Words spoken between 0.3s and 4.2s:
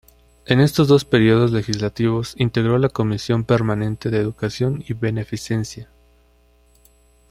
En estos dos períodos legislativos integró la Comisión permanente de